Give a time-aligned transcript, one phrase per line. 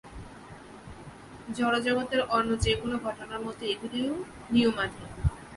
[1.57, 4.13] জড়জগতের অন্য যে-কোন ঘটনার মতই এগুলিও
[4.51, 5.07] নিয়মাধীন।